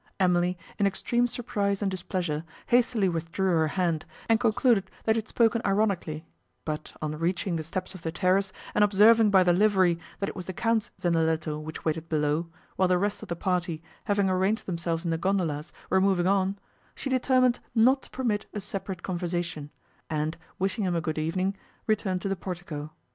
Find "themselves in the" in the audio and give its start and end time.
14.65-15.19